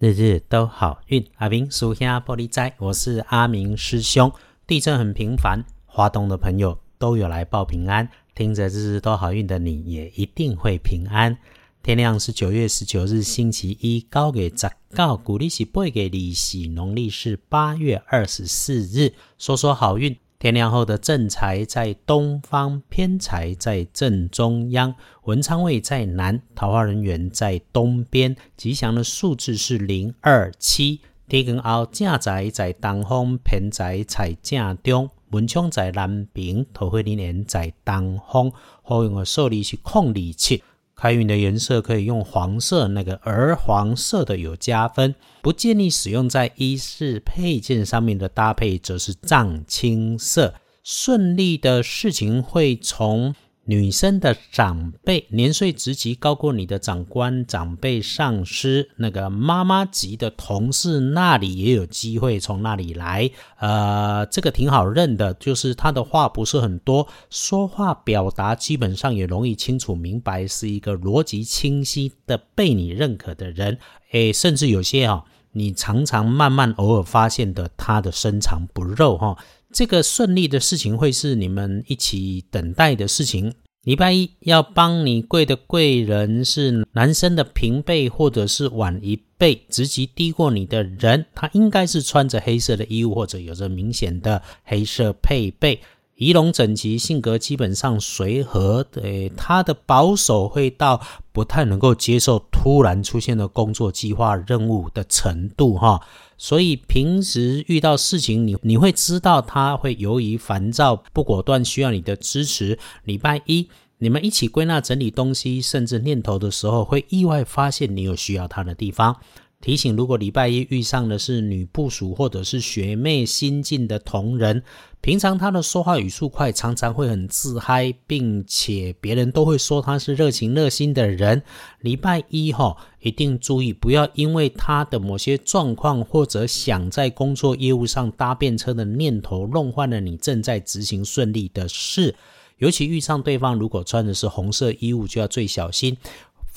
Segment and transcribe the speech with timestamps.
[0.00, 4.32] 日日都好运，阿明属下玻璃斋，我是阿明师兄。
[4.66, 8.08] 地震很频繁，华东的朋友都有来报平安。
[8.34, 11.36] 听着日日都好运的你，也一定会平安。
[11.82, 19.12] 天亮是九月十九日，星期一，高给十告，古历是八给利息，农历是八月二十四日。
[19.36, 20.16] 说说好运。
[20.40, 24.94] 天亮后的正财在东方，偏财在正中央，
[25.24, 28.34] 文昌位在南，桃花人员在东边。
[28.56, 31.00] 吉祥的数字是零二七。
[31.28, 38.50] 天光后正财在东方，偏财在正中，文昌在南边，桃花人员在东方。
[38.82, 40.64] 好用的数字是空二七。
[41.00, 50.52] 开运的颜色可以用黄色，那个鹅黄色的有加分，不建议使用在衣饰配件上面的搭配，则是藏青色。
[50.84, 53.34] 顺利的事情会从。
[53.70, 63.30] 女生的长辈年岁职级高过你的长官、长辈、上司，那个妈妈级的同事那里也有机会从那里来。
[63.60, 73.78] 呃，这个挺好认的，就是他的话不是很多，说话表达基本上也容易清楚明白，是一个逻辑清晰的被你认可的人。
[74.10, 79.38] 诶，甚至有些啊，你常常慢慢偶尔发现的，他的深藏不露哈。
[79.72, 83.54] 这个顺利的事情会是你们一起等待的事情。
[83.84, 95.80] 礼拜一要帮你跪的贵人是男生的平辈或者是晚一辈，职级低过你的人，他应该是穿着黑色的衣物或者有着明显的黑色配备。
[96.16, 98.84] 仪容整齐，性格基本上随和。
[98.84, 101.00] 对他的保守会到
[101.32, 105.98] 不太能够接受突然出现的工作计划任务的程度哈。
[106.36, 112.78] 所以平时遇到事情，你你会知道他会由于烦躁不果断，需要你的支持。
[113.04, 119.16] 礼拜一你们一起归纳整理东西，甚至念头的时候，会意外发现你有需要他的地方。
[119.62, 124.62] 提醒：如果礼拜一遇上的是女部属或者是学妹新进的同仁，
[125.02, 131.42] 平常他的说话语速快，常常会很自嗨，并且别人都会说他是热情热心的人。
[131.80, 142.14] 礼拜一哈，一定注意，不要因为他的某些状况或者想在工作业务上搭便车的念头，弄坏了你正在执行顺利的事。
[142.58, 145.96] 尤其遇上对方如果穿的是红色衣物，就要最小心。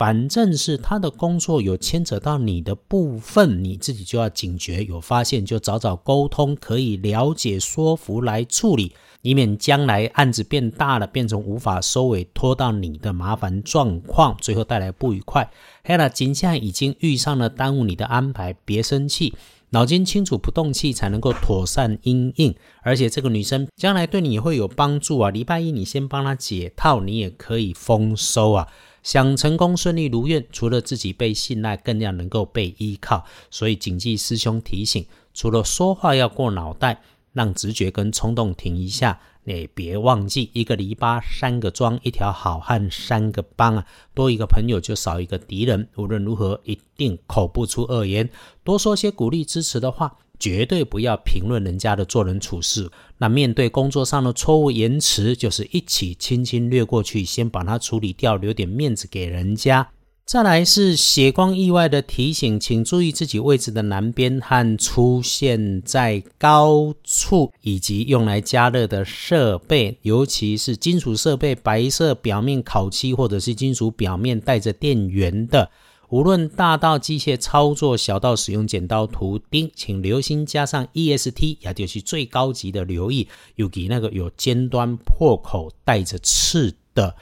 [0.03, 8.91] 反正是他的工作有牵扯到你的部分，你自己就要警觉，有发现就早早沟通，可以了解说服来处理，
[9.21, 15.49] 以免将来案子变大了，变成无法收尾，拖到你的麻烦状况，最后带来不愉快。
[15.85, 19.33] 黑了，今天已经遇上了耽误你的安排，别生气，
[19.69, 22.53] 脑筋清楚不动气，才能够妥善应应。
[22.81, 25.29] 而且这个女生将来对你也会有帮助啊！
[25.29, 28.67] 礼拜一你先帮她解套，你也可以丰收啊！
[29.03, 33.25] 想成功顺利如愿，除了自己被信赖，更要能够被依靠。
[33.51, 37.01] 所以谨记师兄提醒，除了说话要过脑袋，
[37.33, 39.19] 让直觉跟冲动停一下。
[39.45, 43.85] 你别忘记，一个篱笆三个桩，一条好汉三个帮啊！
[44.13, 45.89] 多一个朋友就少一个敌人。
[45.95, 48.29] 无论如何，一定口不出恶言，
[48.63, 50.17] 多说些鼓励支持的话。
[50.43, 52.91] 绝对不要评论人家的做人处事。
[53.17, 59.87] 那面对工作上的错误言辞，就是一起轻轻略过去，先把它处理掉，留点面子给人家。
[60.25, 75.71] 再来是血光意外的提醒，请注意自己位置的南边和出现在高处，以及用来加热的设备，尤其是金属设备、白色表面烤漆或者是金属表面带着电源的。
[76.13, 87.15] 无论大到机械操作，小到使用剪刀图钉，请留心加上 EST，也就是最高级的留意，有给那个有尖端破口带着刺的。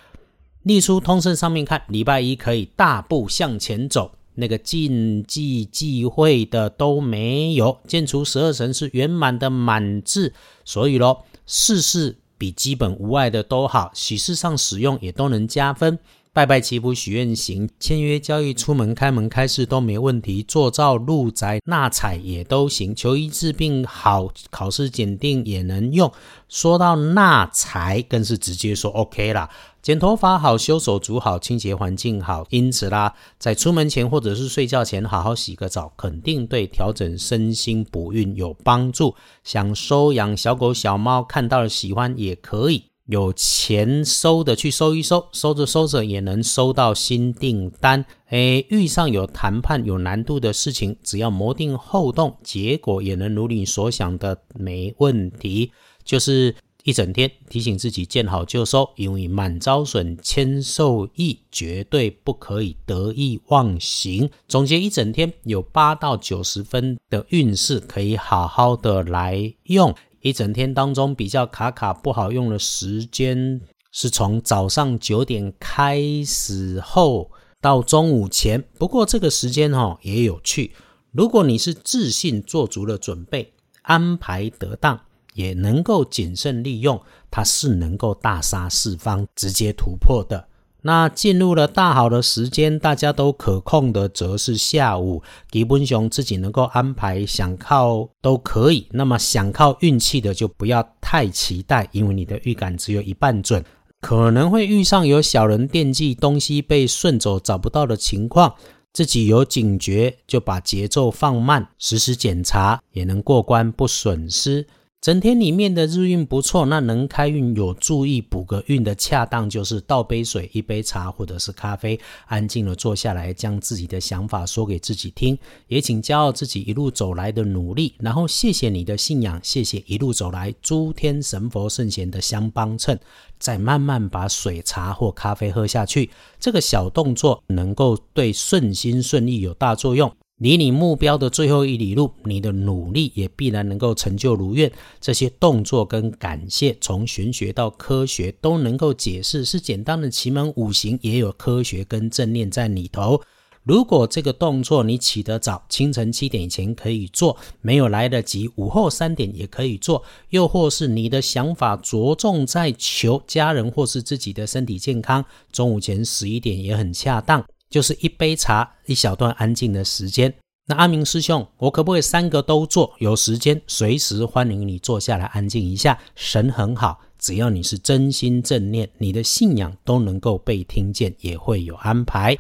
[0.64, 7.78] 例出通胜上面看，礼拜一可以大步向前走，那个禁忌忌讳的都没有。
[7.88, 10.34] 建除十二神是圆满的满字，
[10.66, 15.98] 所以咯，事事比基本无碍的都好，喜事上使用也都能加分。
[16.34, 26.10] 拜拜祈福许愿行，签约交易出门开门开市都没问题，做造入宅纳彩也都行，求医治病好，考试检定也能用。
[26.48, 29.50] 说到纳财，更是直接说 OK 啦。
[29.82, 39.14] 剪头发好，修手足好，清洁环境好，因此啦，在出门前或者是睡觉前好好洗个澡，肯定对调整身心补运有帮助。
[39.44, 42.91] 想收养小狗小猫，看到了喜欢也可以。
[43.12, 48.06] 有钱收的去收一收，收着收着也能收到新订单。
[48.30, 55.74] 诶，遇上有谈判有难度的事情，只要磨定后动，结果也能如你所想的没问题。
[56.06, 56.56] 就是
[56.86, 64.30] 一整天提醒自己见好就收，因为满招损，谦受益，绝对不可以得意忘形。
[64.48, 69.94] 总结一整天有八到九十分的运势，可以好好的来用。
[70.22, 73.60] 一整天当中比较卡卡不好用的时间，
[73.92, 78.64] 是从早上九点开始后到中午前。
[78.78, 80.74] 不过这个时间哈也有趣，
[81.12, 85.00] 如果你是自信做足了准备，安排得当。
[85.34, 87.02] 也能够谨慎利用，
[87.32, 90.46] 它是能够大杀四方、直接突破的。
[90.84, 95.22] 那进入了大好的时间，大家都可控的，则是下午。
[95.52, 98.88] 吉本雄自己能够安排，想靠都可以。
[98.92, 103.64] 那么想靠运气的，就不要太期待，因为你的预感只有一半准，
[104.00, 108.56] 可能会遇上有小人惦记东西被顺走找不到的情况。
[108.94, 114.68] 自己有警觉，就把节奏放慢，实时检查，也能过关不损失。
[115.02, 125.36] 整天里面的日运不错，那能开运有注意补个运的恰当，就是倒杯水、一杯茶或者是咖啡，安静的坐下来，将自己的想法说给自己听，
[125.68, 133.00] 也请骄傲自己一路走来的努力，然后谢谢你的信仰，谢谢一路走来诸天神佛圣贤的相帮衬，
[133.40, 140.16] 再慢慢把水茶或咖啡喝下去，这个小动作能够对顺心顺利有大作用。
[140.42, 144.72] 离你目标的最后一里路，你的努力也必然能够成就如愿。
[145.00, 153.22] 这些动作跟感谢，从玄学到科学都能够解释，是简单的奇门五行，也有科学跟正念在里头。
[153.62, 160.02] 如果这个动作你起得早，清晨七点以前可以做；没有来得及，午后三点也可以做。
[160.32, 167.46] 又或是你的想法着重在求家人或是自己的身体健康，中午前十一点也很恰当。
[167.72, 170.32] 就是一杯茶，一小段安静的时间。
[170.68, 172.94] 那阿明师兄，我可不可以三个都做？
[173.00, 175.98] 有时间随时欢迎你坐下来安静一下。
[176.16, 182.38] 神很好，只要你是真心正念，你的信仰都能够被听见，也会有安排。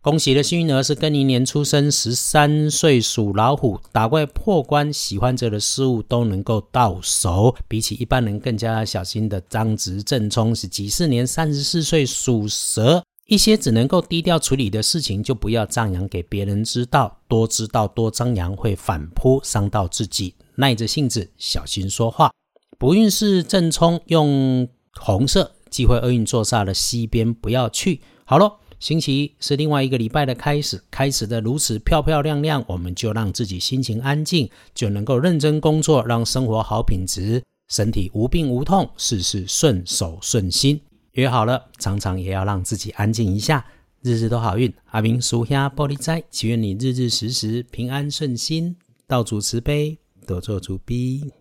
[0.00, 13.02] 恭喜的幸运儿是跟你年出生，十三岁属老虎，打怪破关，喜欢着的事物都能够到手，比起一般人更加小心的张直正冲是几四年三十四岁属蛇。
[13.26, 17.20] 一些只能够低调处理的事情，就不要张扬给别人知道。
[17.26, 20.34] 多知道多张扬会反扑，伤到自己。
[20.56, 22.30] 耐着性子，小心说话。
[22.78, 28.02] 不运势正冲，用红色忌讳厄运坐煞的西边不要去。
[28.26, 40.78] 好了，星期一是另外一个礼拜的开始，开始的如此漂漂亮亮，我们就让自己心情安静，就能够认真工作，让生活好品质，身体无病无痛，事事顺手顺心。
[41.14, 43.64] 约好了，常常也要让自己安静一下，
[44.02, 44.72] 日日都好运。
[44.86, 48.74] 阿明属下玻璃斋，祈愿你日日时时平安顺心，
[49.06, 49.96] 道主慈悲，
[50.26, 51.32] 多做主逼。